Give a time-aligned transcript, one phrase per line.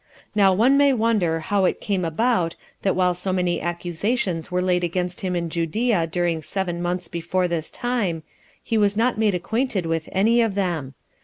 [0.33, 4.83] Now one may wonder how it came about, that while so many accusations were laid
[4.83, 8.23] against him in Judea during seven months before this time,
[8.63, 10.95] he was not made acquainted with any of them.